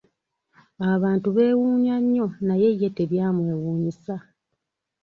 Abantu 0.93 1.27
beewunnya 1.35 1.95
nnyo 2.03 2.27
naye 2.47 2.69
ye 2.79 2.89
tebyamwewuunyisa! 2.97 4.15